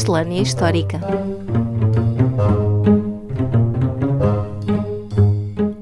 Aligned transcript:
Miscelânea 0.00 0.40
Histórica. 0.40 0.98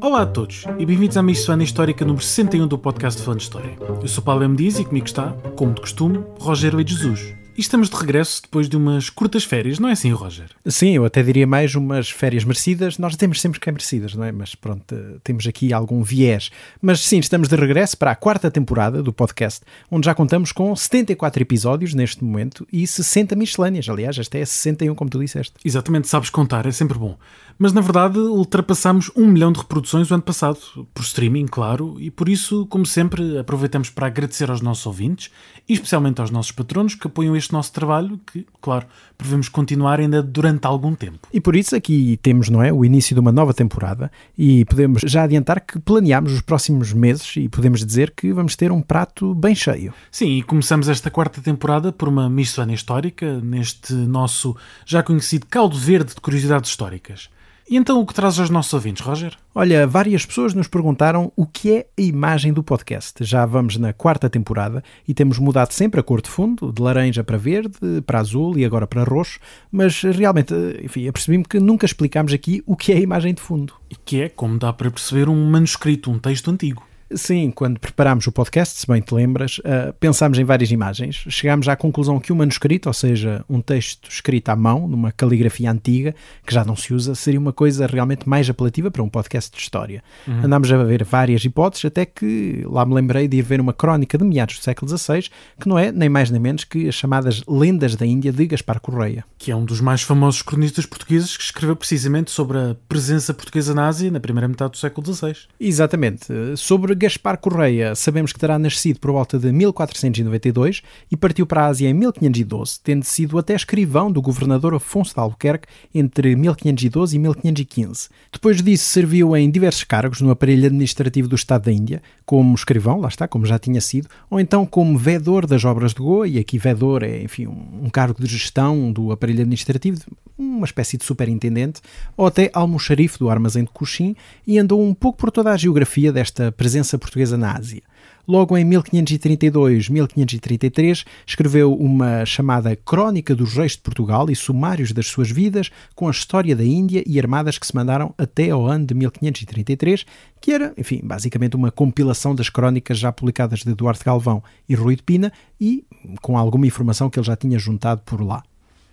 Olá 0.00 0.22
a 0.22 0.26
todos 0.26 0.64
e 0.76 0.84
bem-vindos 0.84 1.16
à 1.16 1.22
Miscelânea 1.22 1.62
Histórica 1.62 2.04
número 2.04 2.24
61 2.24 2.66
do 2.66 2.76
podcast 2.76 3.22
Falando 3.22 3.42
História. 3.42 3.78
Eu 4.02 4.08
sou 4.08 4.24
Paulo 4.24 4.42
M. 4.42 4.56
Dias 4.56 4.80
e 4.80 4.84
comigo 4.84 5.06
está, 5.06 5.30
como 5.54 5.72
de 5.72 5.82
costume, 5.82 6.24
Rogério 6.40 6.82
de 6.82 6.94
Jesus. 6.96 7.37
E 7.58 7.60
estamos 7.60 7.90
de 7.90 7.96
regresso 7.96 8.42
depois 8.42 8.68
de 8.68 8.76
umas 8.76 9.10
curtas 9.10 9.42
férias, 9.42 9.80
não 9.80 9.88
é 9.88 9.92
assim, 9.92 10.12
Roger? 10.12 10.48
Sim, 10.64 10.90
eu 10.90 11.04
até 11.04 11.24
diria 11.24 11.44
mais 11.44 11.74
umas 11.74 12.08
férias 12.08 12.44
merecidas. 12.44 12.98
Nós 12.98 13.16
temos 13.16 13.40
sempre 13.40 13.58
que 13.58 13.68
é 13.68 13.72
merecidas, 13.72 14.14
não 14.14 14.22
é? 14.22 14.30
Mas 14.30 14.54
pronto, 14.54 14.94
temos 15.24 15.44
aqui 15.44 15.72
algum 15.72 16.00
viés. 16.04 16.52
Mas 16.80 17.00
sim, 17.00 17.18
estamos 17.18 17.48
de 17.48 17.56
regresso 17.56 17.98
para 17.98 18.12
a 18.12 18.14
quarta 18.14 18.48
temporada 18.48 19.02
do 19.02 19.12
podcast, 19.12 19.62
onde 19.90 20.04
já 20.04 20.14
contamos 20.14 20.52
com 20.52 20.76
74 20.76 21.42
episódios 21.42 21.94
neste 21.94 22.22
momento 22.22 22.64
e 22.72 22.86
60 22.86 23.34
miscelâneas. 23.34 23.88
Aliás, 23.88 24.16
esta 24.16 24.38
é 24.38 24.42
a 24.42 24.46
61, 24.46 24.94
como 24.94 25.10
tu 25.10 25.18
disseste. 25.18 25.54
Exatamente, 25.64 26.06
sabes 26.06 26.30
contar, 26.30 26.64
é 26.64 26.70
sempre 26.70 26.96
bom. 26.96 27.18
Mas 27.58 27.72
na 27.72 27.80
verdade 27.80 28.20
ultrapassámos 28.20 29.10
um 29.16 29.26
milhão 29.26 29.50
de 29.50 29.58
reproduções 29.58 30.08
o 30.08 30.14
ano 30.14 30.22
passado, 30.22 30.60
por 30.94 31.02
streaming, 31.02 31.46
claro, 31.46 31.96
e 31.98 32.08
por 32.08 32.28
isso, 32.28 32.66
como 32.66 32.86
sempre, 32.86 33.36
aproveitamos 33.36 33.90
para 33.90 34.06
agradecer 34.06 34.48
aos 34.48 34.60
nossos 34.60 34.86
ouvintes 34.86 35.28
e 35.68 35.72
especialmente 35.72 36.20
aos 36.20 36.30
nossos 36.30 36.52
patronos 36.52 36.94
que 36.94 37.08
apoiam 37.08 37.34
este 37.34 37.47
nosso 37.52 37.72
trabalho, 37.72 38.20
que, 38.30 38.46
claro, 38.60 38.86
prevemos 39.16 39.48
continuar 39.48 40.00
ainda 40.00 40.22
durante 40.22 40.66
algum 40.66 40.94
tempo. 40.94 41.28
E 41.32 41.40
por 41.40 41.56
isso 41.56 41.74
aqui 41.74 42.18
temos, 42.22 42.48
não 42.48 42.62
é, 42.62 42.72
o 42.72 42.84
início 42.84 43.14
de 43.14 43.20
uma 43.20 43.32
nova 43.32 43.54
temporada 43.54 44.10
e 44.36 44.64
podemos 44.64 45.02
já 45.04 45.24
adiantar 45.24 45.60
que 45.60 45.78
planeamos 45.78 46.32
os 46.32 46.40
próximos 46.40 46.92
meses 46.92 47.36
e 47.36 47.48
podemos 47.48 47.84
dizer 47.84 48.12
que 48.16 48.32
vamos 48.32 48.56
ter 48.56 48.70
um 48.70 48.82
prato 48.82 49.34
bem 49.34 49.54
cheio. 49.54 49.92
Sim, 50.10 50.38
e 50.38 50.42
começamos 50.42 50.88
esta 50.88 51.10
quarta 51.10 51.40
temporada 51.40 51.92
por 51.92 52.08
uma 52.08 52.28
missão 52.28 52.68
histórica, 52.70 53.40
neste 53.40 53.92
nosso 53.92 54.56
já 54.84 55.02
conhecido 55.02 55.46
caldo 55.46 55.76
verde 55.76 56.14
de 56.14 56.20
curiosidades 56.20 56.70
históricas. 56.70 57.28
E 57.70 57.76
então 57.76 58.00
o 58.00 58.06
que 58.06 58.14
traz 58.14 58.38
aos 58.38 58.48
nossos 58.48 58.72
ouvintes, 58.72 59.04
Roger? 59.04 59.36
Olha, 59.54 59.86
várias 59.86 60.24
pessoas 60.24 60.54
nos 60.54 60.66
perguntaram 60.66 61.30
o 61.36 61.44
que 61.44 61.70
é 61.70 61.86
a 61.98 62.00
imagem 62.00 62.50
do 62.50 62.62
podcast. 62.62 63.22
Já 63.22 63.44
vamos 63.44 63.76
na 63.76 63.92
quarta 63.92 64.30
temporada 64.30 64.82
e 65.06 65.12
temos 65.12 65.38
mudado 65.38 65.72
sempre 65.72 66.00
a 66.00 66.02
cor 66.02 66.22
de 66.22 66.30
fundo, 66.30 66.72
de 66.72 66.80
laranja 66.80 67.22
para 67.22 67.36
verde, 67.36 67.76
para 68.06 68.20
azul 68.20 68.56
e 68.56 68.64
agora 68.64 68.86
para 68.86 69.04
roxo, 69.04 69.38
mas 69.70 70.00
realmente, 70.00 70.54
enfim, 70.82 71.06
apercebi-me 71.08 71.44
que 71.44 71.60
nunca 71.60 71.84
explicámos 71.84 72.32
aqui 72.32 72.62
o 72.64 72.74
que 72.74 72.90
é 72.90 72.96
a 72.96 73.00
imagem 73.00 73.34
de 73.34 73.42
fundo. 73.42 73.74
E 73.90 73.96
que 73.96 74.22
é, 74.22 74.28
como 74.30 74.58
dá 74.58 74.72
para 74.72 74.90
perceber, 74.90 75.28
um 75.28 75.50
manuscrito, 75.50 76.10
um 76.10 76.18
texto 76.18 76.50
antigo. 76.50 76.82
Sim, 77.14 77.50
quando 77.50 77.80
preparámos 77.80 78.26
o 78.26 78.32
podcast, 78.32 78.80
se 78.80 78.86
bem 78.86 79.00
te 79.00 79.14
lembras, 79.14 79.58
uh, 79.58 79.92
pensámos 79.98 80.38
em 80.38 80.44
várias 80.44 80.70
imagens. 80.70 81.24
Chegámos 81.28 81.66
à 81.66 81.74
conclusão 81.74 82.20
que 82.20 82.32
o 82.32 82.36
manuscrito, 82.36 82.88
ou 82.88 82.92
seja, 82.92 83.44
um 83.48 83.62
texto 83.62 84.10
escrito 84.10 84.50
à 84.50 84.56
mão, 84.56 84.86
numa 84.86 85.10
caligrafia 85.10 85.70
antiga, 85.70 86.14
que 86.46 86.52
já 86.52 86.64
não 86.64 86.76
se 86.76 86.92
usa, 86.92 87.14
seria 87.14 87.40
uma 87.40 87.52
coisa 87.52 87.86
realmente 87.86 88.28
mais 88.28 88.48
apelativa 88.50 88.90
para 88.90 89.02
um 89.02 89.08
podcast 89.08 89.56
de 89.56 89.62
história. 89.62 90.02
Uhum. 90.26 90.44
Andámos 90.44 90.70
a 90.70 90.84
ver 90.84 91.02
várias 91.02 91.42
hipóteses, 91.44 91.86
até 91.86 92.04
que 92.04 92.62
lá 92.66 92.84
me 92.84 92.94
lembrei 92.94 93.26
de 93.26 93.38
ir 93.38 93.42
ver 93.42 93.60
uma 93.60 93.72
crónica 93.72 94.18
de 94.18 94.24
meados 94.24 94.58
do 94.58 94.62
século 94.62 94.96
XVI, 94.96 95.30
que 95.58 95.68
não 95.68 95.78
é 95.78 95.90
nem 95.90 96.10
mais 96.10 96.30
nem 96.30 96.40
menos 96.40 96.64
que 96.64 96.88
as 96.88 96.94
chamadas 96.94 97.42
Lendas 97.48 97.96
da 97.96 98.04
Índia 98.04 98.32
de 98.32 98.46
Gaspar 98.46 98.80
Correia. 98.80 99.24
Que 99.38 99.50
é 99.50 99.56
um 99.56 99.64
dos 99.64 99.80
mais 99.80 100.02
famosos 100.02 100.42
cronistas 100.42 100.84
portugueses 100.84 101.36
que 101.36 101.44
escreveu 101.44 101.74
precisamente 101.74 102.30
sobre 102.30 102.58
a 102.58 102.76
presença 102.86 103.32
portuguesa 103.32 103.74
na 103.74 103.86
Ásia 103.86 104.10
na 104.10 104.20
primeira 104.20 104.46
metade 104.46 104.72
do 104.72 104.76
século 104.76 105.14
XVI. 105.14 105.34
Exatamente. 105.58 106.26
Sobre 106.56 106.97
Gaspar 106.98 107.38
Correia, 107.38 107.94
sabemos 107.94 108.32
que 108.32 108.38
terá 108.40 108.58
nascido 108.58 108.98
por 108.98 109.12
volta 109.12 109.38
de 109.38 109.52
1492 109.52 110.82
e 111.10 111.16
partiu 111.16 111.46
para 111.46 111.62
a 111.62 111.66
Ásia 111.66 111.88
em 111.88 111.94
1512, 111.94 112.80
tendo 112.82 113.04
sido 113.04 113.38
até 113.38 113.54
escrivão 113.54 114.10
do 114.10 114.20
governador 114.20 114.74
Afonso 114.74 115.14
de 115.14 115.20
Albuquerque 115.20 115.68
entre 115.94 116.34
1512 116.34 117.14
e 117.14 117.18
1515. 117.20 118.08
Depois 118.32 118.60
disso, 118.60 118.84
serviu 118.84 119.36
em 119.36 119.48
diversos 119.48 119.84
cargos 119.84 120.20
no 120.20 120.30
aparelho 120.30 120.66
administrativo 120.66 121.28
do 121.28 121.36
Estado 121.36 121.66
da 121.66 121.72
Índia, 121.72 122.02
como 122.26 122.54
escrivão, 122.54 123.00
lá 123.00 123.08
está, 123.08 123.28
como 123.28 123.46
já 123.46 123.58
tinha 123.58 123.80
sido, 123.80 124.08
ou 124.28 124.40
então 124.40 124.66
como 124.66 124.98
vedor 124.98 125.46
das 125.46 125.64
obras 125.64 125.94
de 125.94 126.00
Goa, 126.00 126.26
e 126.26 126.38
aqui 126.38 126.58
vedor 126.58 127.02
é, 127.02 127.22
enfim, 127.22 127.46
um 127.46 127.88
cargo 127.90 128.20
de 128.20 128.26
gestão 128.26 128.92
do 128.92 129.12
aparelho 129.12 129.40
administrativo, 129.40 130.00
uma 130.36 130.64
espécie 130.64 130.96
de 130.96 131.04
superintendente, 131.04 131.80
ou 132.16 132.26
até 132.26 132.50
almoxarife 132.52 133.18
do 133.18 133.28
armazém 133.28 133.64
de 133.64 133.70
Coxim, 133.70 134.14
e 134.46 134.58
andou 134.58 134.82
um 134.82 134.94
pouco 134.94 135.18
por 135.18 135.30
toda 135.30 135.52
a 135.52 135.56
geografia 135.56 136.12
desta 136.12 136.52
presença 136.52 136.87
portuguesa 136.96 137.36
na 137.36 137.56
Ásia. 137.56 137.82
Logo 138.28 138.56
em 138.58 138.68
1532-1533 138.68 141.06
escreveu 141.26 141.74
uma 141.74 142.26
chamada 142.26 142.76
Crónica 142.76 143.34
dos 143.34 143.54
Reis 143.54 143.72
de 143.72 143.78
Portugal 143.78 144.30
e 144.30 144.36
sumários 144.36 144.92
das 144.92 145.06
suas 145.06 145.30
vidas, 145.30 145.70
com 145.94 146.06
a 146.06 146.10
história 146.10 146.54
da 146.54 146.62
Índia 146.62 147.02
e 147.06 147.18
armadas 147.18 147.56
que 147.56 147.66
se 147.66 147.74
mandaram 147.74 148.14
até 148.18 148.50
ao 148.50 148.66
ano 148.66 148.84
de 148.84 148.92
1533, 148.92 150.04
que 150.42 150.52
era, 150.52 150.74
enfim, 150.76 151.00
basicamente 151.02 151.56
uma 151.56 151.70
compilação 151.70 152.34
das 152.34 152.50
crónicas 152.50 152.98
já 152.98 153.10
publicadas 153.10 153.60
de 153.60 153.70
Eduardo 153.70 154.04
Galvão 154.04 154.44
e 154.68 154.74
Rui 154.74 154.94
de 154.94 155.02
Pina 155.02 155.32
e 155.58 155.86
com 156.20 156.36
alguma 156.36 156.66
informação 156.66 157.08
que 157.08 157.18
ele 157.18 157.26
já 157.26 157.34
tinha 157.34 157.58
juntado 157.58 158.02
por 158.04 158.20
lá. 158.20 158.42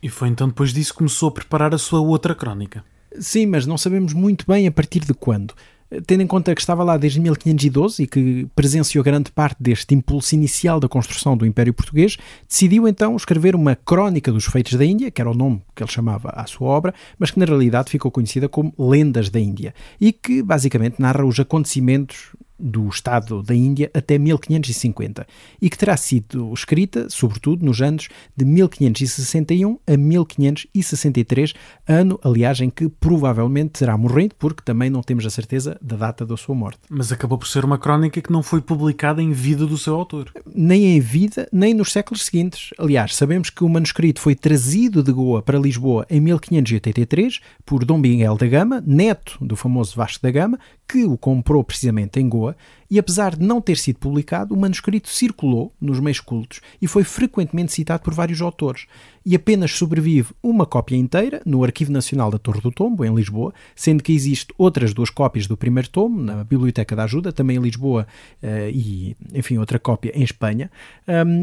E 0.02 0.08
foi 0.08 0.30
então 0.30 0.48
depois 0.48 0.72
disso 0.72 0.94
que 0.94 1.00
começou 1.00 1.28
a 1.28 1.34
preparar 1.34 1.76
a 1.76 1.78
sua 1.78 2.00
outra 2.00 2.34
crónica. 2.34 2.86
Sim, 3.20 3.48
mas 3.48 3.66
não 3.66 3.78
sabemos 3.78 4.14
muito 4.14 4.46
bem 4.48 4.66
a 4.66 4.72
partir 4.72 5.02
de 5.02 5.14
quando 5.14 5.54
tendo 6.06 6.22
em 6.22 6.28
conta 6.28 6.54
que 6.54 6.62
estava 6.62 6.84
lá 6.84 6.98
desde 6.98 7.20
1512 7.20 8.04
e 8.04 8.08
que 8.08 8.48
presenciou 8.56 9.04
grande 9.04 9.32
parte 9.32 9.58
deste 9.62 9.94
impulso 9.94 10.36
inicial 10.36 10.80
da 10.80 10.88
construção 10.88 11.36
do 11.38 11.46
Império 11.46 11.74
Português, 11.74 12.18
decidiu 12.48 12.88
então 12.88 13.16
escrever 13.16 13.56
uma 13.56 13.76
Crónica 13.76 14.32
dos 14.32 14.46
Feitos 14.46 14.74
da 14.74 14.86
Índia, 14.86 15.12
que 15.12 15.22
era 15.22 15.30
o 15.30 15.34
nome 15.34 15.62
que 15.76 15.84
ele 15.84 15.92
chamava 15.92 16.30
à 16.30 16.46
sua 16.46 16.68
obra, 16.68 16.94
mas 17.20 17.32
que 17.32 17.40
na 17.40 17.46
realidade 17.46 17.90
ficou 17.90 18.12
conhecida 18.12 18.48
como 18.50 18.74
Lendas 18.78 19.30
da 19.30 19.40
Índia, 19.40 19.74
e 20.00 20.12
que 20.12 20.42
basicamente 20.42 21.02
narra 21.02 21.26
os 21.26 21.40
acontecimentos 21.40 22.36
do 22.60 22.88
Estado 22.88 23.44
da 23.44 23.54
Índia 23.54 23.92
até 23.94 24.18
1550 24.18 25.28
e 25.62 25.70
que 25.70 25.78
terá 25.78 25.96
sido 25.98 26.54
escrita, 26.54 27.08
sobretudo, 27.10 27.66
nos 27.66 27.82
anos 27.82 28.08
de 28.36 28.46
1561 28.46 29.80
a 29.88 29.98
1563, 29.98 31.54
ano, 31.88 32.20
aliás, 32.24 32.62
em 32.62 32.70
que 32.70 32.88
provavelmente 32.88 33.80
terá 33.80 33.98
morrido, 33.98 34.36
porque 34.38 34.64
também 34.64 34.90
não 34.90 35.02
temos 35.02 35.26
a 35.26 35.30
certeza 35.30 35.78
da 35.82 35.96
data 35.96 36.26
da 36.26 36.38
sua 36.38 36.56
morte. 36.56 36.80
Mas 36.90 37.12
acabou 37.12 37.38
por 37.38 37.48
ser 37.48 37.66
uma 37.66 37.78
crónica 37.78 38.22
que 38.22 38.32
não 38.32 38.44
foi 38.44 38.62
publicada 38.62 39.22
em 39.22 39.32
vida 39.32 39.66
do 39.66 39.78
seu 39.78 39.96
autor. 39.96 40.32
Nem 40.54 40.96
em 40.96 41.00
vida, 41.00 41.48
nem 41.52 41.74
nos 41.74 41.92
séculos 41.92 42.26
seguintes. 42.26 42.70
Aliás, 42.78 43.16
sabemos 43.16 43.50
que 43.50 43.64
o 43.64 43.70
manuscrito 43.70 44.22
foi 44.22 44.36
trazido 44.36 45.04
de 45.04 45.12
Goa 45.12 45.42
para 45.42 45.60
Lisboa 45.60 46.06
em 46.10 46.20
1583 46.20 47.40
por 47.66 47.84
Dom 47.86 47.98
Miguel 47.98 48.38
da 48.38 48.48
Gama, 48.48 48.84
neto 48.86 49.38
do 49.42 49.56
famoso 49.56 49.96
Vasco 49.96 50.22
da 50.22 50.32
Gama, 50.32 50.60
que 50.88 51.04
o 51.06 51.18
comprou 51.18 51.64
precisamente 51.64 52.20
em 52.20 52.30
Goa, 52.30 52.45
Figur 52.46 52.56
e 52.90 53.00
apesar 53.00 53.36
de 53.36 53.46
não 53.46 53.60
ter 53.60 53.78
sido 53.78 54.00
publicado, 54.00 54.54
o 54.54 54.58
manuscrito 54.58 55.10
circulou 55.10 55.74
nos 55.80 56.00
meios 56.00 56.20
cultos 56.20 56.62
e 56.82 56.88
foi 56.88 57.04
frequentemente 57.04 57.72
citado 57.72 58.04
por 58.04 58.14
vários 58.14 58.42
autores. 58.42 58.86
E 59.26 59.36
apenas 59.36 59.72
sobrevive 59.72 60.34
uma 60.44 60.68
cópia 60.68 60.96
inteira 60.96 61.42
no 61.46 61.64
Arquivo 61.64 61.92
Nacional 61.92 62.30
da 62.30 62.38
Torre 62.38 62.62
do 62.62 62.72
Tombo, 62.72 63.04
em 63.04 63.14
Lisboa, 63.14 63.52
sendo 63.76 64.04
que 64.04 64.14
existe 64.14 64.54
outras 64.56 64.94
duas 64.94 65.10
cópias 65.10 65.48
do 65.48 65.58
primeiro 65.58 65.90
tomo, 65.90 66.22
na 66.22 66.44
Biblioteca 66.44 66.96
da 66.96 67.06
Ajuda, 67.06 67.34
também 67.34 67.58
em 67.58 67.60
Lisboa, 67.60 68.06
uh, 68.44 68.70
e, 68.72 69.16
enfim, 69.34 69.58
outra 69.58 69.80
cópia 69.80 70.12
em 70.14 70.24
Espanha, 70.24 70.70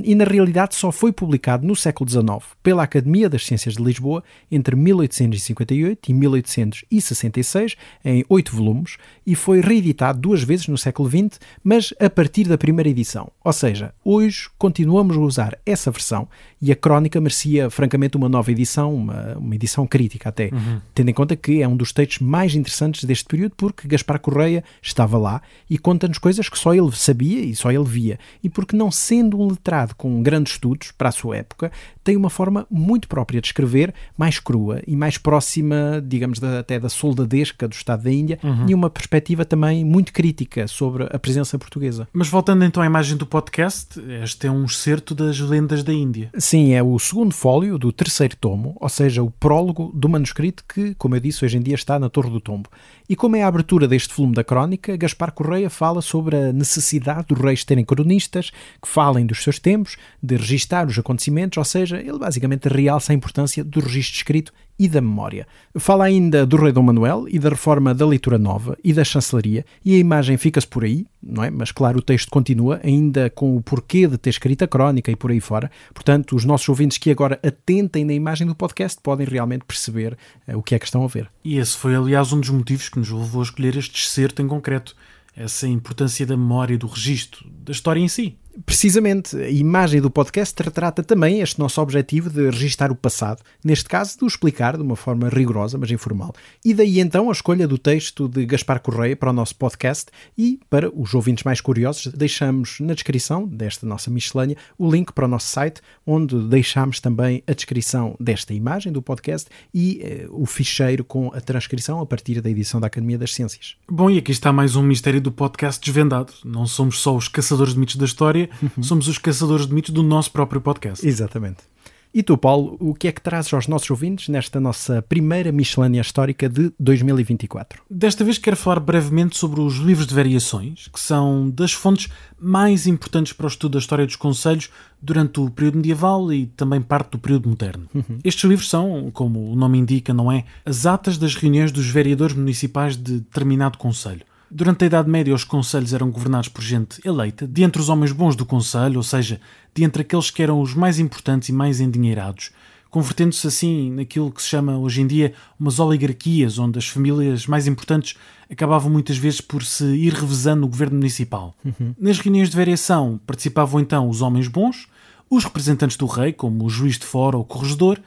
e 0.05 0.15
na 0.15 0.25
realidade 0.25 0.77
só 0.77 0.93
foi 0.93 1.13
publicado 1.13 1.67
no 1.67 1.75
século 1.75 2.09
XIX 2.09 2.23
pela 2.63 2.83
Academia 2.83 3.29
das 3.29 3.45
Ciências 3.45 3.75
de 3.75 3.83
Lisboa 3.83 4.23
entre 4.51 4.77
1858 4.77 6.09
e 6.09 6.15
1866, 6.15 7.77
em 8.05 8.25
oito 8.29 8.55
volumes, 8.55 8.97
e 9.27 9.35
foi 9.35 9.61
reeditado 9.61 10.21
duas 10.21 10.43
vezes 10.43 10.69
no 10.69 10.79
século 10.79 11.09
XX, 11.09 11.32
mas 11.63 11.93
a 12.01 12.09
partir 12.09 12.45
da 12.45 12.59
primeira 12.59 12.89
edição. 12.89 13.31
Ou 13.45 13.53
seja, 13.53 13.95
hoje 14.05 14.49
continuamos 14.59 15.17
a 15.17 15.21
usar 15.21 15.59
essa 15.65 15.91
versão 15.91 16.29
e 16.61 16.71
a 16.71 16.77
crónica 16.77 17.21
merecia 17.21 17.69
francamente, 17.69 18.17
uma 18.17 18.29
nova 18.29 18.53
edição, 18.53 18.95
uma, 18.95 19.37
uma 19.37 19.55
edição 19.55 19.85
crítica 19.85 20.29
até, 20.29 20.51
uhum. 20.53 20.81
tendo 20.95 21.11
em 21.11 21.15
conta 21.15 21.35
que 21.35 21.61
é 21.61 21.67
um 21.67 21.77
dos 21.77 21.93
textos 21.93 22.21
mais 22.21 22.55
interessantes 22.55 23.03
deste 23.03 23.25
período, 23.25 23.55
porque 23.57 23.89
Gaspar 23.89 24.21
Correia 24.21 24.63
estava 24.81 25.19
lá 25.19 25.43
e 25.69 25.77
conta-nos 25.77 26.19
coisas 26.19 26.49
que 26.49 26.57
só 26.57 26.73
ele 26.73 26.93
sabia 26.93 27.41
e 27.41 27.57
só 27.57 27.73
ele 27.73 27.85
via, 27.85 28.19
e 28.45 28.49
porque 28.49 28.77
não 28.77 28.93
sendo 28.93 29.41
um 29.41 29.49
letrado 29.49 29.97
com 29.97 30.23
grandes 30.23 30.53
estudos 30.53 30.93
para 30.93 31.09
a 31.09 31.13
sua 31.13 31.39
época, 31.39 31.73
tem 32.05 32.17
uma 32.17 32.31
forma 32.31 32.65
muito 32.71 33.09
própria 33.09 33.41
de 33.41 33.49
escrever, 33.49 33.93
mais 34.17 34.39
crua 34.39 34.81
e 34.87 34.95
mais 34.95 35.19
próxima, 35.19 36.03
digamos, 36.07 36.39
da, 36.39 36.61
até 36.61 36.79
da 36.79 36.89
soldadesca 36.89 37.67
do 37.67 37.73
Estado 37.73 38.05
da 38.05 38.13
Índia, 38.13 38.39
uhum. 38.43 38.69
e 38.69 38.75
uma 38.75 38.89
perspectiva 38.89 39.45
também 39.45 39.85
muito 39.85 40.13
crítica 40.13 40.69
sobre 40.69 41.05
a 41.11 41.19
presença 41.23 41.59
portuguesa. 41.59 42.09
Mas 42.13 42.29
voltando 42.29 42.65
então 42.65 42.83
à 42.83 42.87
imagem 42.87 43.17
do 43.17 43.25
podcast, 43.25 43.99
este 44.23 44.49
é 44.49 44.51
um 44.51 44.65
excerto 44.65 45.15
das 45.15 45.39
lendas 45.39 45.83
da 45.83 45.93
Índia. 45.93 46.31
Sim, 46.37 46.75
é 46.75 46.83
o 46.83 46.99
segundo 46.99 47.33
fólio 47.33 47.79
do 47.79 47.93
terceiro 47.93 48.37
tomo, 48.37 48.77
ou 48.81 48.89
seja, 48.89 49.23
o 49.23 49.31
prólogo 49.31 49.91
do 49.95 50.09
manuscrito 50.09 50.65
que, 50.69 50.95
como 50.97 51.15
eu 51.17 51.21
disse, 51.21 51.45
hoje 51.45 51.57
em 51.57 51.63
dia 51.63 51.75
está 51.75 51.99
na 51.99 52.11
Torre 52.11 52.31
do 52.31 52.41
Tombo. 52.41 52.69
E 53.09 53.17
como 53.17 53.37
é 53.37 53.43
a 53.43 53.47
abertura 53.47 53.87
deste 53.87 54.15
volume 54.15 54.35
da 54.35 54.43
crónica, 54.43 54.97
Gaspar 54.97 55.33
Correia 55.33 55.71
fala 55.71 56.03
sobre 56.03 56.37
a 56.37 56.53
necessidade 56.53 57.29
dos 57.29 57.39
reis 57.39 57.65
terem 57.65 57.85
cronistas 57.85 58.51
que 58.81 58.89
falem 58.89 59.25
dos 59.25 59.43
seus 59.43 59.59
tempos, 59.59 59.97
de 60.23 60.37
registar 60.37 60.87
os 60.87 60.99
acontecimentos, 60.99 61.59
ou 61.59 61.65
seja, 61.65 61.99
ele 61.99 62.19
basicamente 62.19 62.69
realça 62.69 63.13
a 63.13 63.15
importância 63.15 63.63
do 63.63 63.81
registro 63.81 64.17
escrito 64.17 64.53
e 64.79 64.89
da 64.89 65.01
memória. 65.01 65.47
Fala 65.77 66.05
ainda 66.05 66.45
do 66.47 66.57
rei 66.57 66.73
Dom 66.73 66.83
Manuel 66.83 67.27
e 67.29 67.39
da 67.39 67.51
reforma 67.51 67.95
da 67.95 68.07
leitura 68.07 68.39
nova 68.39 68.77
e 68.83 68.93
da 68.93 69.05
chancelaria, 69.05 69.65
e 69.85 69.95
a 69.95 69.99
imagem 69.99 70.37
fica-se 70.37 70.67
por 70.67 70.85
aí, 70.85 71.07
não 71.23 71.45
é? 71.45 71.51
Mas 71.51 71.71
claro, 71.71 71.99
o 71.99 72.03
texto 72.03 72.31
continua 72.31 72.81
ainda 72.83 73.31
com 73.31 73.57
o 73.57 73.63
porquê 73.63 74.07
de 74.07 74.19
ter 74.19 74.31
escrito 74.31 74.63
a 74.63 74.69
crónica 74.69 75.11
e 75.11 75.17
por 75.17 75.31
aí 75.31 75.41
fora. 75.41 75.71
Portanto, 75.95 76.35
os 76.35 76.45
nossos 76.45 76.69
ouvintes 76.69 76.99
que 76.99 77.11
agora 77.11 77.39
atentem 77.43 78.05
na 78.05 78.13
imagem 78.13 78.47
do 78.47 78.55
podcast 78.55 78.99
podem 79.03 79.27
realmente 79.27 79.65
perceber 79.65 80.17
uh, 80.49 80.59
o 80.59 80.63
que 80.63 80.75
é 80.75 80.79
que 80.79 80.85
estão 80.85 81.05
a 81.05 81.09
ver. 81.09 81.31
E 81.45 81.59
esse 81.59 81.77
foi, 81.77 81.95
aliás, 81.95 82.33
um 82.33 82.41
dos 82.41 82.51
motivos 82.51 82.89
que 82.89 82.99
nos 82.99 83.11
levou 83.11 83.41
a 83.41 83.45
escolher 83.45 83.77
este 83.77 84.03
excerto 84.03 84.43
em 84.43 84.49
concreto. 84.49 84.97
Essa 85.35 85.67
importância 85.67 86.27
da 86.27 86.37
memória, 86.37 86.77
do 86.77 86.87
registro, 86.87 87.49
da 87.65 87.73
história 87.73 88.01
em 88.01 88.09
si. 88.09 88.37
Precisamente, 88.67 89.37
a 89.37 89.51
imagem 89.51 90.01
do 90.01 90.11
podcast 90.11 90.61
retrata 90.63 91.03
também 91.03 91.41
este 91.41 91.59
nosso 91.59 91.81
objetivo 91.81 92.29
de 92.29 92.51
registar 92.51 92.93
o 92.93 92.95
passado, 92.95 93.43
neste 93.65 93.89
caso 93.89 94.19
de 94.19 94.25
o 94.25 94.27
explicar 94.27 94.77
de 94.77 94.83
uma 94.83 94.97
forma 94.97 95.29
rigorosa, 95.29 95.79
mas 95.79 95.91
informal. 95.91 96.35
E 96.65 96.75
daí 96.75 97.01
então 97.01 97.29
a 97.29 97.33
escolha 97.33 97.67
do 97.67 97.79
texto 97.79 98.29
de 98.29 98.45
Gaspar 98.45 98.81
Correia 98.81 99.17
para 99.17 99.31
o 99.31 99.33
nosso 99.33 99.57
podcast 99.57 100.07
e, 100.37 100.61
para 100.69 100.91
os 100.95 101.15
ouvintes 101.15 101.45
mais 101.45 101.61
curiosos, 101.61 102.13
deixamos 102.13 102.79
na 102.81 102.95
descrição 102.95 103.47
desta 103.47 103.87
nossa 103.87 104.11
miscelânea 104.11 104.57
o 104.77 104.91
link 104.91 105.13
para 105.13 105.25
o 105.25 105.29
nosso 105.29 105.49
site, 105.49 105.81
onde 106.07 106.37
deixamos 106.49 107.01
também 107.01 107.43
a 107.47 107.53
descrição 107.53 108.15
desta 108.21 108.53
imagem 108.53 108.93
do 108.93 109.01
podcast 109.01 109.49
e 109.73 110.01
eh, 110.03 110.27
o 110.31 110.47
ficheiro 110.47 111.05
com 111.05 111.33
a 111.35 111.41
transcrição 111.41 112.01
a 112.01 112.07
partir 112.07 112.41
da 112.41 112.51
edição 112.51 112.81
da 112.81 112.87
Academia 112.87 113.19
das 113.19 113.35
Ciências. 113.35 113.77
Bom, 113.91 114.11
e 114.11 114.19
aqui 114.19 114.33
está 114.33 114.53
mais 114.53 114.77
um 114.77 114.83
mistério 114.83 115.21
do 115.21 115.33
podcast 115.33 115.83
desvendado. 115.83 116.33
Não 116.45 116.67
somos 116.67 117.01
só 117.01 117.17
os 117.17 117.29
caçadores 117.29 117.75
de 117.75 117.81
mitos 117.81 117.97
da 117.97 118.05
história, 118.05 118.42
somos 118.81 119.09
os 119.09 119.19
caçadores 119.19 119.67
de 119.67 119.75
mitos 119.75 119.93
do 119.93 120.03
nosso 120.03 120.31
próprio 120.31 120.61
podcast. 120.61 121.07
Exatamente. 121.07 121.73
E 122.15 122.23
tu, 122.23 122.37
Paulo, 122.37 122.77
o 122.79 122.93
que 122.93 123.09
é 123.09 123.13
que 123.13 123.23
trazes 123.23 123.55
aos 123.55 123.67
nossos 123.67 123.91
ouvintes 123.91 124.29
nesta 124.29 124.61
nossa 124.61 125.01
primeira 125.01 125.51
miscelânea 125.51 126.03
histórica 126.03 126.47
de 126.47 126.71
2024? 126.79 127.83
Desta 127.91 128.23
vez 128.23 128.37
quero 128.37 128.55
falar 128.55 128.81
brevemente 128.81 129.39
sobre 129.39 129.63
os 129.63 129.77
livros 129.77 130.07
de 130.07 130.15
variações, 130.15 130.89
que 130.93 131.01
são 131.01 131.49
das 131.49 131.73
fontes 131.73 132.11
mais 132.39 132.87
importantes 132.87 133.33
para 133.33 133.47
o 133.47 133.49
estudo 133.49 133.73
da 133.73 133.79
história 133.79 134.05
dos 134.05 134.17
conselhos 134.17 134.69
durante 135.01 135.41
o 135.41 135.49
período 135.49 135.77
medieval 135.77 136.31
e 136.31 136.47
também 136.49 136.83
parte 136.83 137.13
do 137.13 137.19
período 137.19 137.49
moderno. 137.49 137.87
Uhum. 137.95 138.19
Estes 138.23 138.45
livros 138.45 138.69
são, 138.69 139.11
como 139.11 139.51
o 139.51 139.57
nome 139.57 139.79
indica, 139.79 140.13
não 140.13 140.31
é, 140.31 140.45
as 140.67 140.85
atas 140.85 141.17
das 141.17 141.35
reuniões 141.35 141.73
dos 141.73 141.87
vereadores 141.87 142.37
municipais 142.37 142.95
de 142.95 143.21
determinado 143.21 143.79
conselho. 143.79 144.21
Durante 144.55 144.85
a 144.85 144.87
Idade 144.87 145.09
Média, 145.09 145.35
os 145.35 145.45
conselhos 145.45 145.95
eram 145.95 146.11
governados 146.11 146.51
por 146.51 146.63
gente 146.63 147.01
eleita, 147.09 147.47
de 147.47 147.63
entre 147.63 147.81
os 147.81 147.89
homens 147.89 148.13
bons 148.13 148.37
do 148.37 148.45
conselho, 148.45 148.99
ou 148.99 149.03
seja, 149.03 149.41
de 149.75 149.83
entre 149.83 150.03
aqueles 150.03 150.31
que 150.31 150.43
eram 150.43 150.61
os 150.61 150.75
mais 150.75 150.99
importantes 150.99 151.49
e 151.49 151.53
mais 151.55 151.81
endinheirados, 151.81 152.51
convertendo-se 152.91 153.47
assim 153.47 153.91
naquilo 153.93 154.31
que 154.31 154.43
se 154.43 154.51
chama 154.51 154.77
hoje 154.77 155.01
em 155.01 155.07
dia 155.07 155.33
umas 155.59 155.81
oligarquias, 155.81 156.59
onde 156.59 156.79
as 156.79 156.87
famílias 156.87 157.47
mais 157.47 157.67
importantes 157.67 158.15
acabavam 158.51 158.91
muitas 158.93 159.17
vezes 159.17 159.41
por 159.41 159.65
se 159.65 159.87
ir 159.87 160.13
revezando 160.13 160.61
no 160.61 160.69
governo 160.69 160.97
municipal. 160.97 161.57
Uhum. 161.65 161.95
Nas 161.99 162.19
reuniões 162.19 162.51
de 162.51 162.57
variação 162.57 163.19
participavam 163.27 163.81
então 163.81 164.07
os 164.07 164.21
homens 164.21 164.49
bons, 164.49 164.87
os 165.31 165.45
representantes 165.45 165.97
do 165.97 166.05
rei, 166.05 166.31
como 166.31 166.67
o 166.67 166.69
juiz 166.69 166.99
de 166.99 167.07
fora 167.07 167.39
ou 167.39 167.43
o 167.43 167.47
corregedor, 167.47 167.99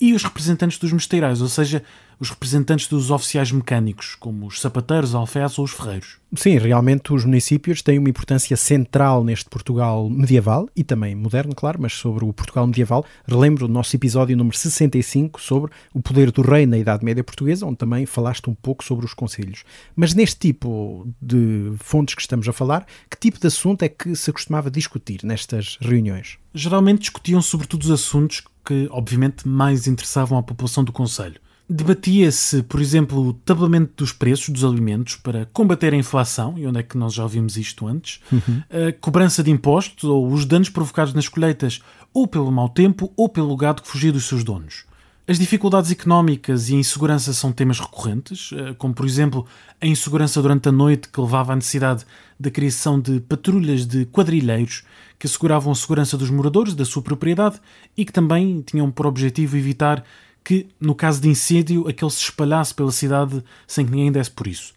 e 0.00 0.12
os 0.12 0.24
representantes 0.24 0.78
dos 0.78 0.92
mesteirais, 0.92 1.40
ou 1.40 1.48
seja, 1.48 1.82
os 2.18 2.30
representantes 2.30 2.86
dos 2.88 3.10
oficiais 3.10 3.50
mecânicos, 3.50 4.14
como 4.14 4.46
os 4.46 4.60
sapateiros, 4.60 5.14
alfés 5.14 5.58
ou 5.58 5.64
os 5.64 5.72
ferreiros. 5.72 6.18
Sim, 6.34 6.58
realmente 6.58 7.12
os 7.12 7.24
municípios 7.24 7.82
têm 7.82 7.98
uma 7.98 8.08
importância 8.08 8.56
central 8.56 9.22
neste 9.22 9.48
Portugal 9.48 10.08
medieval 10.08 10.68
e 10.74 10.82
também 10.82 11.14
moderno, 11.14 11.54
claro, 11.54 11.80
mas 11.80 11.92
sobre 11.92 12.24
o 12.24 12.32
Portugal 12.32 12.66
medieval, 12.66 13.04
relembro 13.26 13.66
o 13.66 13.68
nosso 13.68 13.94
episódio 13.94 14.36
número 14.36 14.56
65 14.56 15.40
sobre 15.40 15.70
o 15.92 16.00
poder 16.00 16.30
do 16.30 16.42
rei 16.42 16.66
na 16.66 16.78
Idade 16.78 17.04
Média 17.04 17.22
Portuguesa, 17.22 17.66
onde 17.66 17.76
também 17.76 18.06
falaste 18.06 18.48
um 18.48 18.54
pouco 18.54 18.84
sobre 18.84 19.04
os 19.04 19.14
conselhos. 19.14 19.64
Mas 19.94 20.14
neste 20.14 20.38
tipo 20.38 21.06
de 21.20 21.72
fontes 21.78 22.14
que 22.14 22.22
estamos 22.22 22.48
a 22.48 22.52
falar, 22.52 22.86
que 23.10 23.18
tipo 23.18 23.38
de 23.38 23.46
assunto 23.46 23.82
é 23.82 23.88
que 23.88 24.14
se 24.16 24.32
costumava 24.32 24.70
discutir 24.70 25.20
nestas 25.22 25.78
reuniões? 25.80 26.38
Geralmente 26.52 27.00
discutiam 27.00 27.42
sobretudo 27.42 27.82
os 27.82 27.90
assuntos 27.90 28.42
que, 28.64 28.88
obviamente, 28.90 29.46
mais 29.46 29.86
interessavam 29.86 30.38
à 30.38 30.42
população 30.42 30.82
do 30.82 30.92
Conselho. 30.92 31.40
Debatia-se, 31.68 32.62
por 32.62 32.80
exemplo, 32.80 33.28
o 33.28 33.32
tabelamento 33.32 33.92
dos 33.96 34.12
preços 34.12 34.50
dos 34.50 34.64
alimentos 34.64 35.16
para 35.16 35.46
combater 35.46 35.94
a 35.94 35.96
inflação, 35.96 36.58
e 36.58 36.66
onde 36.66 36.78
é 36.78 36.82
que 36.82 36.98
nós 36.98 37.14
já 37.14 37.22
ouvimos 37.22 37.56
isto 37.56 37.86
antes, 37.86 38.20
uhum. 38.30 38.62
a 38.70 38.92
cobrança 39.00 39.42
de 39.42 39.50
impostos 39.50 40.04
ou 40.04 40.30
os 40.30 40.44
danos 40.44 40.68
provocados 40.68 41.14
nas 41.14 41.26
colheitas, 41.26 41.80
ou 42.12 42.26
pelo 42.26 42.52
mau 42.52 42.68
tempo, 42.68 43.10
ou 43.16 43.28
pelo 43.30 43.56
gado 43.56 43.82
que 43.82 43.88
fugia 43.88 44.12
dos 44.12 44.26
seus 44.26 44.44
donos. 44.44 44.84
As 45.26 45.38
dificuldades 45.38 45.90
económicas 45.90 46.68
e 46.68 46.74
a 46.74 46.78
insegurança 46.78 47.32
são 47.32 47.50
temas 47.50 47.80
recorrentes, 47.80 48.50
eh, 48.52 48.74
como 48.76 48.92
por 48.92 49.06
exemplo 49.06 49.46
a 49.80 49.86
insegurança 49.86 50.42
durante 50.42 50.68
a 50.68 50.72
noite 50.72 51.08
que 51.08 51.18
levava 51.18 51.54
à 51.54 51.56
necessidade 51.56 52.04
da 52.38 52.50
criação 52.50 53.00
de 53.00 53.20
patrulhas 53.20 53.86
de 53.86 54.04
quadrilheiros 54.04 54.84
que 55.18 55.26
asseguravam 55.26 55.72
a 55.72 55.74
segurança 55.74 56.18
dos 56.18 56.28
moradores 56.28 56.74
da 56.74 56.84
sua 56.84 57.00
propriedade 57.00 57.58
e 57.96 58.04
que 58.04 58.12
também 58.12 58.60
tinham 58.60 58.90
por 58.90 59.06
objetivo 59.06 59.56
evitar 59.56 60.04
que, 60.44 60.66
no 60.78 60.94
caso 60.94 61.22
de 61.22 61.28
incêndio, 61.30 61.88
aquele 61.88 62.10
se 62.10 62.20
espalhasse 62.20 62.74
pela 62.74 62.92
cidade 62.92 63.42
sem 63.66 63.86
que 63.86 63.92
ninguém 63.92 64.12
desse 64.12 64.30
por 64.30 64.46
isso. 64.46 64.74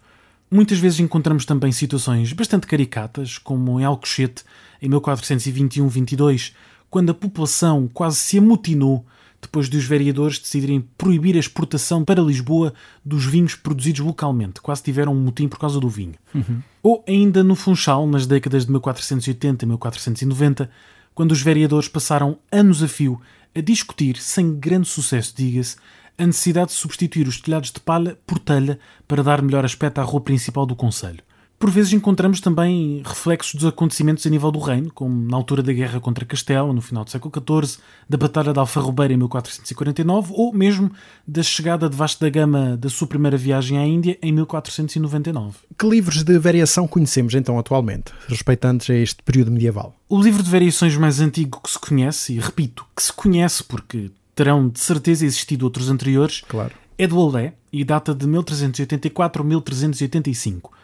Muitas 0.49 0.79
vezes 0.79 1.01
encontramos 1.01 1.43
também 1.43 1.73
situações 1.73 2.31
bastante 2.31 2.67
caricatas, 2.67 3.37
como 3.37 3.81
em 3.81 3.83
Alcochete, 3.83 4.45
em 4.81 4.89
1421-22, 4.91 6.53
quando 6.89 7.09
a 7.09 7.13
população 7.13 7.89
quase 7.93 8.15
se 8.15 8.37
amotinou 8.37 9.05
depois 9.47 9.69
de 9.69 9.77
os 9.77 9.85
vereadores 9.85 10.37
decidirem 10.37 10.81
proibir 10.97 11.35
a 11.35 11.39
exportação 11.39 12.05
para 12.05 12.21
Lisboa 12.21 12.73
dos 13.03 13.25
vinhos 13.25 13.55
produzidos 13.55 14.01
localmente. 14.01 14.61
Quase 14.61 14.83
tiveram 14.83 15.13
um 15.13 15.19
motim 15.19 15.47
por 15.47 15.57
causa 15.57 15.79
do 15.79 15.89
vinho. 15.89 16.15
Uhum. 16.35 16.61
Ou 16.83 17.03
ainda 17.07 17.43
no 17.43 17.55
Funchal, 17.55 18.05
nas 18.05 18.27
décadas 18.27 18.65
de 18.65 18.71
1480 18.71 19.65
e 19.65 19.67
1490, 19.67 20.69
quando 21.15 21.31
os 21.31 21.41
vereadores 21.41 21.87
passaram 21.87 22.37
anos 22.51 22.83
a 22.83 22.87
fio 22.87 23.19
a 23.55 23.61
discutir, 23.61 24.17
sem 24.17 24.53
grande 24.53 24.87
sucesso, 24.87 25.33
diga-se, 25.35 25.77
a 26.17 26.25
necessidade 26.25 26.67
de 26.67 26.73
substituir 26.73 27.27
os 27.27 27.39
telhados 27.39 27.71
de 27.71 27.79
palha 27.79 28.17
por 28.25 28.39
telha 28.39 28.79
para 29.07 29.23
dar 29.23 29.41
melhor 29.41 29.63
aspecto 29.63 29.99
à 29.99 30.03
rua 30.03 30.21
principal 30.21 30.65
do 30.65 30.75
Conselho. 30.75 31.23
Por 31.59 31.71
vezes 31.71 31.91
encontramos 31.91 32.39
também 32.39 33.01
reflexos 33.03 33.55
dos 33.55 33.65
acontecimentos 33.65 34.25
a 34.27 34.29
nível 34.29 34.51
do 34.51 34.59
reino, 34.59 34.91
como 34.93 35.27
na 35.27 35.35
altura 35.35 35.63
da 35.63 35.73
guerra 35.73 35.99
contra 35.99 36.23
Castela, 36.23 36.71
no 36.71 36.81
final 36.81 37.03
do 37.03 37.09
século 37.09 37.33
XIV, 37.33 37.79
da 38.07 38.15
Batalha 38.15 38.53
de 38.53 38.59
Alfarrobeira 38.59 39.11
em 39.11 39.17
1449, 39.17 40.33
ou 40.35 40.53
mesmo 40.53 40.91
da 41.27 41.41
chegada 41.41 41.89
de 41.89 41.95
Vasco 41.95 42.21
da 42.21 42.29
Gama 42.29 42.77
da 42.77 42.89
sua 42.89 43.07
primeira 43.07 43.35
viagem 43.35 43.79
à 43.79 43.87
Índia 43.87 44.19
em 44.21 44.31
1499. 44.31 45.57
Que 45.75 45.89
livros 45.89 46.23
de 46.23 46.37
variação 46.37 46.87
conhecemos 46.87 47.33
então 47.33 47.57
atualmente, 47.57 48.13
respeitantes 48.27 48.87
a 48.91 48.93
este 48.93 49.23
período 49.23 49.51
medieval? 49.51 49.95
O 50.07 50.21
livro 50.21 50.43
de 50.43 50.51
variações 50.51 50.95
mais 50.95 51.19
antigo 51.19 51.59
que 51.63 51.71
se 51.71 51.79
conhece, 51.79 52.33
e 52.33 52.39
repito, 52.39 52.85
que 52.95 53.01
se 53.01 53.11
conhece 53.11 53.63
porque 53.63 54.11
terão 54.35 54.69
de 54.69 54.79
certeza 54.79 55.25
existido 55.25 55.65
outros 55.65 55.89
anteriores, 55.89 56.43
claro. 56.47 56.75
é 56.99 57.07
do 57.07 57.17
Olé 57.17 57.53
e 57.73 57.83
data 57.83 58.13
de 58.13 58.27
1384 58.27 59.41
ou 59.41 59.47
1385 59.49 60.76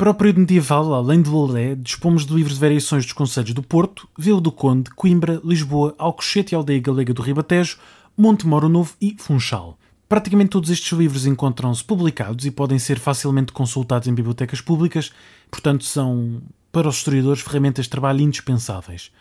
para 0.00 0.12
o 0.12 0.14
período 0.14 0.40
medieval, 0.40 0.94
além 0.94 1.20
de 1.20 1.28
Lolé, 1.28 1.74
dispomos 1.74 2.24
de 2.24 2.32
livros 2.32 2.54
de 2.54 2.60
variações 2.60 3.04
dos 3.04 3.12
conselhos 3.12 3.52
do 3.52 3.62
Porto, 3.62 4.08
Vila 4.18 4.40
do 4.40 4.50
Conde, 4.50 4.88
Coimbra, 4.92 5.38
Lisboa, 5.44 5.94
Alcochete 5.98 6.54
e 6.54 6.56
Aldeia 6.56 6.80
Galega 6.80 7.12
do 7.12 7.20
Ribatejo, 7.20 7.76
Monte 8.16 8.46
Moro 8.46 8.66
Novo 8.66 8.94
e 8.98 9.14
Funchal. 9.18 9.76
Praticamente 10.08 10.52
todos 10.52 10.70
estes 10.70 10.90
livros 10.96 11.26
encontram-se 11.26 11.84
publicados 11.84 12.46
e 12.46 12.50
podem 12.50 12.78
ser 12.78 12.98
facilmente 12.98 13.52
consultados 13.52 14.08
em 14.08 14.14
bibliotecas 14.14 14.62
públicas, 14.62 15.12
portanto 15.50 15.84
são, 15.84 16.40
para 16.72 16.88
os 16.88 16.96
historiadores, 16.96 17.42
ferramentas 17.42 17.84
de 17.84 17.90
trabalho 17.90 18.22
indispensáveis. 18.22 19.12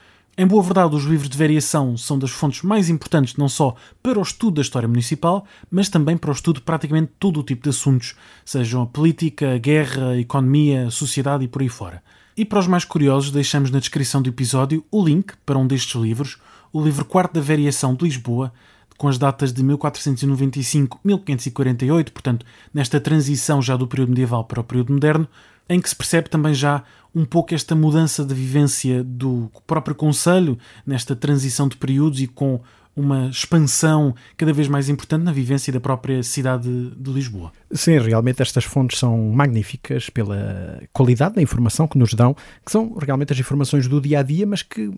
Em 0.41 0.47
boa 0.47 0.63
verdade, 0.63 0.95
os 0.95 1.03
livros 1.03 1.29
de 1.29 1.37
variação 1.37 1.97
são 1.97 2.17
das 2.17 2.31
fontes 2.31 2.61
mais 2.61 2.87
importantes 2.87 3.35
não 3.35 3.49
só 3.49 3.75
para 4.01 4.17
o 4.17 4.21
estudo 4.21 4.55
da 4.55 4.61
história 4.61 4.87
municipal, 4.87 5.45
mas 5.69 5.89
também 5.89 6.15
para 6.15 6.29
o 6.29 6.33
estudo 6.33 6.59
de 6.59 6.61
praticamente 6.61 7.11
todo 7.19 7.41
o 7.41 7.43
tipo 7.43 7.63
de 7.63 7.69
assuntos, 7.71 8.15
sejam 8.45 8.83
a 8.83 8.85
política, 8.85 9.55
a 9.55 9.57
guerra, 9.57 10.11
a 10.11 10.17
economia, 10.17 10.87
a 10.87 10.91
sociedade 10.91 11.43
e 11.43 11.47
por 11.49 11.61
aí 11.61 11.67
fora. 11.67 12.01
E 12.37 12.45
para 12.45 12.59
os 12.59 12.67
mais 12.67 12.85
curiosos, 12.85 13.31
deixamos 13.31 13.69
na 13.69 13.79
descrição 13.79 14.21
do 14.21 14.29
episódio 14.29 14.81
o 14.89 15.03
link 15.03 15.33
para 15.45 15.59
um 15.59 15.67
destes 15.67 16.01
livros, 16.01 16.37
o 16.71 16.81
livro 16.81 17.03
Quarto 17.03 17.33
da 17.33 17.41
Variação 17.41 17.93
de 17.93 18.05
Lisboa, 18.05 18.53
com 18.97 19.09
as 19.09 19.17
datas 19.17 19.51
de 19.51 19.61
1495-1548, 19.61 22.11
portanto, 22.11 22.45
nesta 22.73 23.01
transição 23.01 23.61
já 23.61 23.75
do 23.75 23.85
período 23.85 24.11
medieval 24.11 24.45
para 24.45 24.61
o 24.61 24.63
período 24.63 24.93
moderno, 24.93 25.27
em 25.69 25.79
que 25.79 25.89
se 25.89 25.95
percebe 25.95 26.29
também 26.29 26.53
já 26.53 26.83
um 27.13 27.25
pouco 27.25 27.53
esta 27.53 27.75
mudança 27.75 28.23
de 28.25 28.33
vivência 28.33 29.03
do 29.03 29.51
próprio 29.65 29.95
Conselho, 29.95 30.57
nesta 30.85 31.15
transição 31.15 31.67
de 31.67 31.77
períodos 31.77 32.21
e 32.21 32.27
com 32.27 32.61
uma 32.95 33.27
expansão 33.27 34.13
cada 34.35 34.51
vez 34.51 34.67
mais 34.67 34.89
importante 34.89 35.23
na 35.23 35.31
vivência 35.31 35.71
da 35.71 35.79
própria 35.79 36.21
cidade 36.21 36.69
de 36.97 37.11
Lisboa. 37.11 37.51
Sim, 37.71 37.97
realmente 37.99 38.41
estas 38.41 38.65
fontes 38.65 38.99
são 38.99 39.17
magníficas 39.31 40.09
pela 40.09 40.81
qualidade 40.91 41.35
da 41.35 41.41
informação 41.41 41.87
que 41.87 41.97
nos 41.97 42.13
dão, 42.13 42.35
que 42.65 42.71
são 42.71 42.93
realmente 42.95 43.31
as 43.31 43.39
informações 43.39 43.87
do 43.87 44.01
dia 44.01 44.19
a 44.19 44.23
dia, 44.23 44.45
mas 44.45 44.61
que 44.61 44.91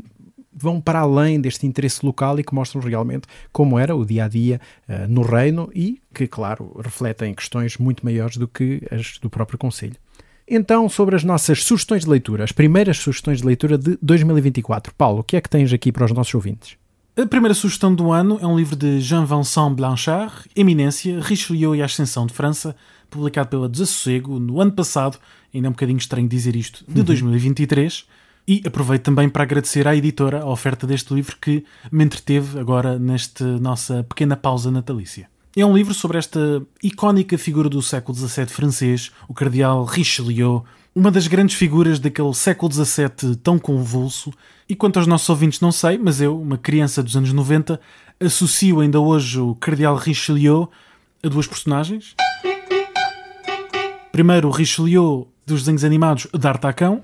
vão 0.54 0.82
para 0.82 1.00
além 1.00 1.40
deste 1.40 1.66
interesse 1.66 2.06
local 2.06 2.40
e 2.40 2.44
que 2.44 2.54
mostram 2.54 2.82
realmente 2.82 3.28
como 3.54 3.80
era 3.80 3.96
o 3.96 4.06
dia 4.06 4.26
a 4.26 4.28
dia 4.28 4.60
uh, 4.90 5.08
no 5.08 5.22
reino 5.22 5.70
e 5.74 6.02
que, 6.14 6.28
claro, 6.28 6.78
refletem 6.84 7.34
questões 7.34 7.78
muito 7.78 8.04
maiores 8.04 8.36
do 8.36 8.48
que 8.48 8.82
as 8.92 9.18
do 9.20 9.30
próprio 9.30 9.58
Conselho. 9.58 9.96
Então, 10.48 10.90
sobre 10.90 11.16
as 11.16 11.24
nossas 11.24 11.64
sugestões 11.64 12.04
de 12.04 12.10
leitura, 12.10 12.44
as 12.44 12.52
primeiras 12.52 12.98
sugestões 12.98 13.40
de 13.40 13.46
leitura 13.46 13.78
de 13.78 13.98
2024. 14.02 14.94
Paulo, 14.96 15.20
o 15.20 15.24
que 15.24 15.38
é 15.38 15.42
que 15.42 15.50
tens 15.50 15.72
aqui 15.72 15.92
para 15.92 16.06
os 16.06 16.12
nossos 16.12 16.34
ouvintes? 16.34 16.76
A 17.16 17.26
primeira 17.26 17.54
sugestão 17.54 17.94
do 17.94 18.12
ano 18.12 18.40
é 18.42 18.48
um 18.48 18.56
livro 18.56 18.76
de 18.76 19.02
Jean-Vincent 19.02 19.76
Blanchard, 19.76 20.34
Eminência, 20.56 21.20
Richelieu 21.22 21.76
e 21.76 21.82
a 21.82 21.86
Ascensão 21.86 22.26
de 22.26 22.34
França, 22.34 22.76
publicado 23.10 23.50
pela 23.50 23.68
Desassossego 23.68 24.40
no 24.40 24.62
ano 24.62 24.72
passado, 24.72 25.18
ainda 25.54 25.68
é 25.68 25.70
um 25.70 25.74
bocadinho 25.74 25.98
estranho 25.98 26.28
dizer 26.28 26.56
isto, 26.56 26.86
de 26.88 27.04
2023. 27.04 28.00
Uhum. 28.00 28.06
E 28.48 28.64
aproveito 28.66 29.04
também 29.04 29.30
para 29.30 29.44
agradecer 29.44 29.88
à 29.88 29.96
editora 29.96 30.42
a 30.42 30.50
oferta 30.50 30.88
deste 30.88 31.14
livro 31.14 31.36
que 31.40 31.64
me 31.92 32.04
entreteve 32.04 32.60
agora 32.60 32.98
nesta 32.98 33.46
nossa 33.60 34.04
pequena 34.04 34.36
pausa 34.36 34.72
natalícia. 34.72 35.30
É 35.54 35.66
um 35.66 35.76
livro 35.76 35.94
sobre 35.94 36.18
esta 36.18 36.66
icónica 36.82 37.38
figura 37.38 37.68
do 37.68 37.82
século 37.82 38.18
XVII 38.18 38.48
francês, 38.48 39.12
o 39.28 39.34
cardeal 39.34 39.84
Richelieu, 39.84 40.64
uma 40.96 41.12
das 41.12 41.28
grandes 41.28 41.58
figuras 41.58 42.00
daquele 42.00 42.34
século 42.34 42.72
XVII 42.72 43.36
tão 43.44 43.60
convulso. 43.60 44.32
E 44.70 44.78
quanto 44.78 44.98
aos 44.98 45.08
nossos 45.08 45.28
ouvintes, 45.28 45.60
não 45.60 45.70
sei, 45.70 45.98
mas 45.98 46.22
eu, 46.22 46.40
uma 46.40 46.58
criança 46.58 47.04
dos 47.04 47.18
anos 47.18 47.34
90, 47.34 47.82
associo 48.18 48.80
ainda 48.80 49.02
hoje 49.02 49.42
o 49.42 49.54
cardeal 49.56 49.98
Richelieu 49.98 50.70
a 51.22 51.28
duas 51.28 51.48
personagens. 51.48 52.16
Primeiro, 54.10 54.48
o 54.48 54.52
Richelieu 54.52 55.28
dos 55.46 55.64
desenhos 55.64 55.84
animados 55.84 56.28
D'Artacão. 56.34 57.02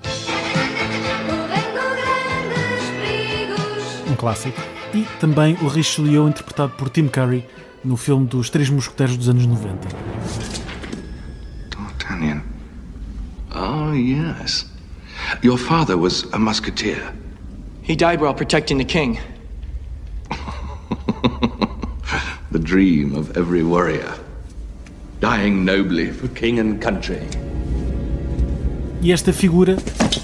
Um 4.10 4.16
clássico. 4.16 4.62
E 4.94 5.02
também 5.20 5.58
o 5.62 5.68
Richelieu 5.68 6.30
interpretado 6.30 6.72
por 6.78 6.90
Tim 6.90 7.10
Curry 7.10 7.44
no 7.88 7.96
filme 7.96 8.28
dos 8.28 8.50
Três 8.50 8.70
Mosqueteiros 8.70 9.16
dos 9.16 9.30
anos 9.30 9.46
90. 9.46 9.88
D'Artagnan. 11.70 12.44
Oh, 13.56 13.94
yes. 13.94 14.66
Your 15.42 15.58
father 15.58 15.98
was 15.98 16.26
a 16.34 16.38
musketeer. 16.38 17.14
He 17.82 17.96
died 17.96 18.20
while 18.20 18.34
protecting 18.34 18.78
the 18.78 18.86
king. 18.86 19.20
the 22.52 22.60
dream 22.60 23.16
of 23.16 23.38
every 23.38 23.64
warrior. 23.64 24.14
Dying 25.22 25.64
nobly 25.64 26.12
for 26.12 26.28
king 26.28 26.60
and 26.60 26.82
country. 26.82 27.22
E 29.02 29.14
esta 29.14 29.32
figura 29.32 29.78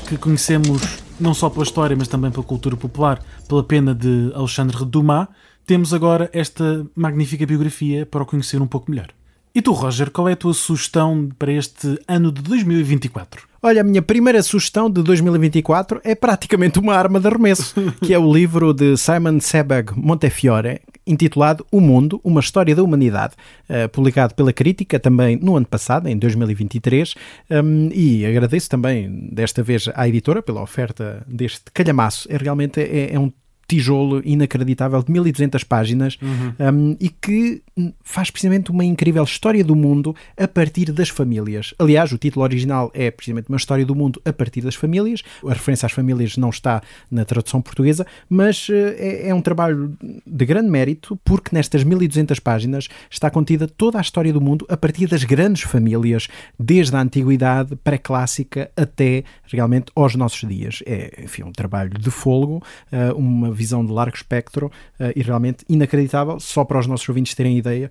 que 0.08 0.18
conhecemos 0.18 1.03
não 1.24 1.34
só 1.34 1.50
pela 1.50 1.64
história, 1.64 1.96
mas 1.96 2.08
também 2.08 2.30
pela 2.30 2.44
cultura 2.44 2.76
popular, 2.76 3.24
pela 3.48 3.64
pena 3.64 3.96
de 3.96 4.32
Alexandre 4.36 4.86
Dumas, 4.86 5.28
temos 5.66 5.94
agora 5.94 6.30
esta 6.34 6.86
magnífica 6.96 7.46
biografia 7.46 8.06
para 8.06 8.22
o 8.22 8.26
conhecer 8.26 8.62
um 8.62 8.68
pouco 8.68 8.92
melhor. 8.92 9.08
E 9.56 9.62
tu, 9.62 9.72
Roger, 9.72 10.10
qual 10.12 10.28
é 10.28 10.34
a 10.34 10.36
tua 10.36 10.54
sugestão 10.54 11.30
para 11.38 11.52
este 11.52 12.00
ano 12.08 12.32
de 12.32 12.42
2024? 12.42 13.44
Olha, 13.62 13.82
a 13.82 13.84
minha 13.84 14.02
primeira 14.02 14.44
sugestão 14.44 14.90
de 14.90 15.02
2024 15.04 16.02
é 16.04 16.14
praticamente 16.16 16.80
uma 16.80 16.96
arma 16.96 17.20
de 17.20 17.28
arremesso, 17.28 17.76
que 18.02 18.14
é 18.14 18.20
o 18.20 18.34
livro 18.34 18.74
de 18.74 18.98
Simon 18.98 19.40
Sebag 19.40 19.94
Montefiore, 19.96 20.82
intitulado 21.06 21.66
O 21.72 21.80
Mundo, 21.80 22.20
uma 22.24 22.40
história 22.40 22.76
da 22.76 22.84
humanidade, 22.84 23.34
uh, 23.70 23.90
publicado 23.90 24.34
pela 24.36 24.54
Crítica 24.54 25.00
também 25.00 25.38
no 25.38 25.56
ano 25.56 25.66
passado, 25.66 26.08
em 26.08 26.18
2023, 26.18 27.16
um, 27.50 27.90
e 27.94 28.26
agradeço 28.26 28.70
também 28.70 29.30
desta 29.32 29.62
vez 29.62 29.90
à 29.94 30.08
editora 30.08 30.42
pela 30.42 30.62
oferta 30.62 31.24
deste 31.28 31.72
calhamaço. 31.74 32.28
É 32.32 32.38
realmente 32.38 32.80
é, 32.80 33.14
é 33.14 33.20
um 33.20 33.32
tijolo 33.68 34.22
inacreditável 34.24 35.02
de 35.02 35.12
1200 35.12 35.64
páginas 35.64 36.18
uhum. 36.22 36.54
um, 36.60 36.98
e 37.00 37.10
que 37.10 37.62
faz 38.04 38.30
precisamente 38.30 38.72
uma 38.72 38.84
incrível 38.84 39.24
história 39.24 39.64
do 39.64 39.76
mundo 39.76 40.16
a 40.38 40.48
partir 40.48 40.92
das 40.92 41.10
famílias. 41.10 41.74
Aliás, 41.80 42.12
o 42.12 42.18
título 42.18 42.44
original 42.44 42.92
é 42.94 43.10
precisamente 43.10 43.50
uma 43.50 43.58
história 43.58 43.86
do 43.86 43.96
mundo 43.96 44.22
a 44.26 44.34
partir 44.34 44.62
das 44.62 44.76
famílias. 44.76 45.22
A 45.48 45.54
referência 45.54 45.86
às 45.86 45.92
famílias 45.92 46.38
não 46.38 46.50
está 46.50 46.82
na 47.10 47.26
tradução 47.26 47.62
portuguesa, 47.62 48.06
mas 48.30 48.68
uh, 48.70 48.74
é, 48.74 49.30
é, 49.30 49.34
um 49.34 49.42
trabalho 49.42 49.96
de 50.26 50.46
grande 50.46 50.70
mérito 50.70 51.20
porque 51.24 51.56
nestas 51.56 51.84
1200 51.84 52.40
páginas 52.40 52.88
está 53.10 53.30
contida 53.30 53.68
toda 53.68 53.98
a 53.98 54.02
história 54.02 54.34
do 54.34 54.42
mundo 54.42 54.66
a 54.70 54.78
partir 54.78 55.08
das 55.08 55.24
grandes 55.24 55.64
famílias, 55.64 56.28
desde 56.60 56.96
a 56.96 57.02
antiguidade 57.02 57.76
pré-clássica 57.78 58.70
até 58.76 59.24
realmente 59.46 59.92
aos 59.96 60.16
nossos 60.16 60.48
dias. 60.48 60.84
É, 60.86 61.24
enfim, 61.24 61.44
um 61.44 61.52
trabalho 61.52 61.98
de 61.98 62.12
fogo, 62.12 62.64
uh, 62.92 63.18
uma 63.18 63.53
visão 63.54 63.86
de 63.86 63.92
largo 63.92 64.16
espectro 64.16 64.68
uh, 65.00 65.12
e 65.16 65.22
realmente 65.22 65.66
inacreditável. 65.70 66.40
Só 66.40 66.64
para 66.64 66.80
os 66.80 66.88
nossos 66.88 67.08
ouvintes 67.08 67.34
terem 67.36 67.58
ideia, 67.58 67.90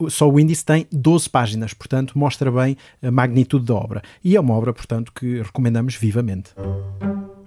uh, 0.00 0.10
só 0.10 0.28
o 0.28 0.38
índice 0.38 0.64
tem 0.64 0.86
12 0.92 1.28
páginas, 1.28 1.74
portanto, 1.74 2.18
mostra 2.18 2.50
bem 2.50 2.76
a 3.02 3.10
magnitude 3.10 3.64
da 3.64 3.74
obra. 3.74 4.02
E 4.22 4.36
é 4.36 4.40
uma 4.40 4.54
obra, 4.54 4.72
portanto, 4.72 5.12
que 5.12 5.42
recomendamos 5.42 5.94
vivamente. 5.94 6.50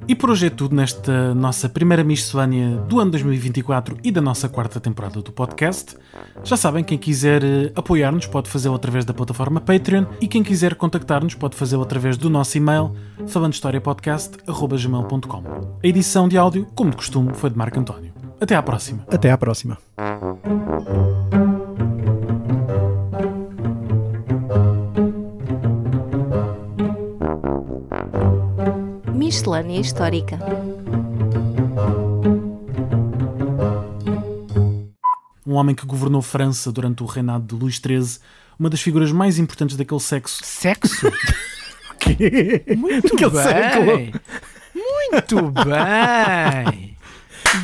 E 0.08 0.16
por 0.16 0.30
hoje 0.30 0.48
é 0.48 0.50
tudo 0.50 0.76
nesta 0.76 1.34
nossa 1.34 1.70
primeira 1.70 2.04
miscelânea 2.04 2.78
do 2.90 3.00
ano 3.00 3.12
2024 3.12 3.98
e 4.04 4.12
da 4.12 4.20
nossa 4.20 4.50
quarta 4.50 4.80
temporada 4.80 5.22
do 5.22 5.32
podcast. 5.32 5.96
Já 6.44 6.58
sabem, 6.58 6.84
quem 6.84 6.98
quiser 6.98 7.44
eh, 7.44 7.72
apoiar-nos 7.74 8.28
pode 8.28 8.50
fazê-lo 8.50 8.76
através 8.76 9.06
da 9.06 9.14
plataforma 9.14 9.62
Patreon 9.62 10.06
e 10.20 10.28
quem 10.28 10.44
quiser 10.44 10.76
contactar-nos 10.76 11.36
pode 11.36 11.56
fazê-lo 11.56 11.84
através 11.84 12.18
do 12.18 12.30
nosso 12.30 12.58
e-mail 12.58 12.94
falandohistoriapodcast.com. 13.28 15.44
A 15.84 15.88
edição 15.88 16.28
de 16.28 16.38
áudio, 16.38 16.68
como 16.76 16.92
de 16.92 16.98
costume, 16.98 17.34
foi 17.34 17.50
de 17.50 17.58
Marco 17.58 17.80
António. 17.80 18.12
Até 18.42 18.56
à 18.56 18.62
próxima. 18.62 19.06
Até 19.10 19.32
à 19.32 19.38
próxima. 19.38 19.78
Miscelânea 29.38 29.80
Histórica. 29.82 30.38
Um 35.46 35.54
homem 35.56 35.74
que 35.74 35.88
governou 35.88 36.22
França 36.22 36.72
durante 36.72 37.02
o 37.02 37.08
reinado 37.08 37.44
de 37.48 37.56
Luís 37.56 37.78
XIII, 37.84 38.20
uma 38.60 38.70
das 38.70 38.80
figuras 38.80 39.12
mais 39.12 39.40
importantes 39.40 39.76
daquele 39.76 40.00
sexo. 40.00 40.40
Sexo? 40.44 41.12
Muito 42.78 43.16
Aquele 43.16 43.32
bem. 43.32 43.42
século. 43.44 44.22
Muito 44.76 45.52
bem. 45.66 46.94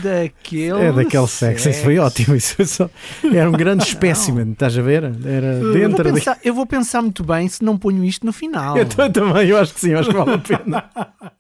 Daquele 0.04 0.82
É 0.86 0.92
daquele 0.92 1.28
sexo, 1.28 1.70
isso 1.70 1.84
foi 1.84 1.98
ótimo. 2.00 2.36
Isso 2.36 2.56
foi 2.56 2.66
só- 2.66 2.90
Era 3.32 3.48
um 3.50 3.54
grande 3.54 3.84
espécimen, 3.84 4.52
estás 4.54 4.76
a 4.78 4.82
ver? 4.82 5.04
Era 5.04 5.54
Eu 5.54 5.62
vou, 5.62 5.74
dentro 5.74 6.14
pensar, 6.14 6.38
eu 6.44 6.54
vou 6.54 6.66
pensar 6.66 7.02
muito 7.04 7.24
bem 7.24 7.48
se 7.48 7.64
não 7.64 7.78
ponho 7.78 8.04
isto 8.04 8.26
no 8.26 8.34
final. 8.34 8.76
Eu 8.78 8.86
também, 9.12 9.48
eu 9.50 9.58
acho 9.58 9.74
que 9.74 9.80
sim, 9.80 9.92
eu 9.92 10.00
acho 10.00 10.10
que 10.10 10.16
vale 10.16 10.34
a 10.34 10.38
pena. 10.40 10.90